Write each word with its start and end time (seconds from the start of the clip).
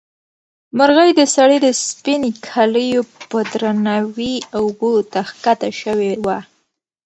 مرغۍ 0.77 1.09
د 1.19 1.21
سړي 1.35 1.57
د 1.65 1.67
سپینې 1.85 2.31
کالیو 2.47 3.01
په 3.29 3.39
درناوي 3.51 4.35
اوبو 4.59 4.93
ته 5.11 5.19
ښکته 5.29 5.69
شوې 5.81 6.11
وه. 6.25 6.37